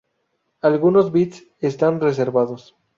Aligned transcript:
Algunos 0.69 1.11
bits 1.17 1.45
están 1.61 2.01
reservados. 2.01 2.75